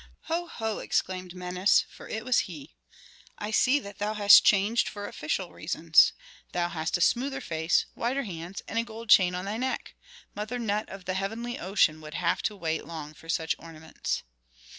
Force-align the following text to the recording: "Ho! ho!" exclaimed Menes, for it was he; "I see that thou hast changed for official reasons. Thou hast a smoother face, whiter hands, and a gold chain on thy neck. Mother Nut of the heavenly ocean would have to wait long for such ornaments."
"Ho! 0.21 0.47
ho!" 0.47 0.79
exclaimed 0.79 1.35
Menes, 1.35 1.85
for 1.87 2.09
it 2.09 2.25
was 2.25 2.39
he; 2.49 2.73
"I 3.37 3.51
see 3.51 3.77
that 3.81 3.99
thou 3.99 4.15
hast 4.15 4.43
changed 4.43 4.89
for 4.89 5.07
official 5.07 5.51
reasons. 5.51 6.13
Thou 6.53 6.69
hast 6.69 6.97
a 6.97 7.01
smoother 7.01 7.39
face, 7.39 7.85
whiter 7.93 8.23
hands, 8.23 8.63
and 8.67 8.79
a 8.79 8.83
gold 8.83 9.09
chain 9.09 9.35
on 9.35 9.45
thy 9.45 9.57
neck. 9.57 9.93
Mother 10.33 10.57
Nut 10.57 10.89
of 10.89 11.05
the 11.05 11.13
heavenly 11.13 11.59
ocean 11.59 12.01
would 12.01 12.15
have 12.15 12.41
to 12.41 12.55
wait 12.55 12.85
long 12.87 13.13
for 13.13 13.29
such 13.29 13.55
ornaments." 13.59 14.23